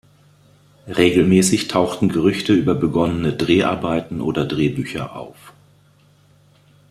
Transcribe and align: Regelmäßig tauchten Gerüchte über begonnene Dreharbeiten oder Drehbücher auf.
Regelmäßig 0.87 1.67
tauchten 1.67 2.09
Gerüchte 2.09 2.53
über 2.53 2.73
begonnene 2.73 3.33
Dreharbeiten 3.33 4.19
oder 4.19 4.45
Drehbücher 4.45 5.15
auf. 5.15 5.53